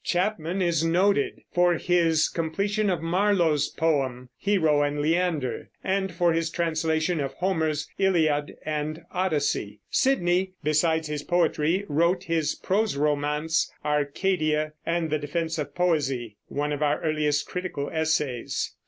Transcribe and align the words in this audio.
Chapman 0.03 0.63
is 0.63 0.83
noted 0.83 1.43
for 1.53 1.75
his 1.75 2.27
completion 2.27 2.89
of 2.89 3.03
Marlowe's 3.03 3.69
poem, 3.69 4.29
Hero 4.35 4.81
and 4.81 4.99
Leander, 4.99 5.69
and 5.83 6.11
for 6.11 6.33
his 6.33 6.49
translation 6.49 7.19
of 7.19 7.33
Homer's 7.35 7.87
Iliad 7.99 8.55
and 8.65 9.03
Odyssey. 9.11 9.79
Sidney, 9.91 10.53
besides 10.63 11.07
his 11.07 11.21
poetry, 11.21 11.85
wrote 11.87 12.23
his 12.23 12.55
prose 12.55 12.95
romance 12.97 13.71
Arcadia, 13.85 14.73
and 14.87 15.11
The 15.11 15.19
Defense 15.19 15.59
of 15.59 15.75
Poesie, 15.75 16.35
one 16.47 16.73
of 16.73 16.81
our 16.81 16.99
earliest 17.03 17.45
critical 17.45 17.87
essays. 17.93 18.73